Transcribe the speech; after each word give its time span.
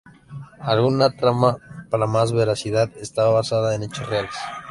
Alguna 0.63 1.11
trama, 1.15 1.59
para 1.91 2.07
más 2.07 2.31
veracidad, 2.33 2.89
estaba 2.97 3.29
basada 3.29 3.75
en 3.75 3.83
hechos 3.83 4.09
reales. 4.09 4.33